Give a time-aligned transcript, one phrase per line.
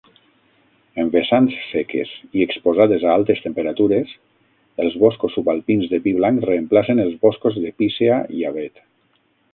[1.01, 4.15] En vessants seques i exposades a altes temperatures,
[4.87, 8.87] els boscos subalpins de pi blanc reemplacen els boscos de pícea i avet.